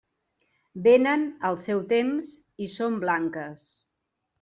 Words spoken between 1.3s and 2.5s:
al seu temps,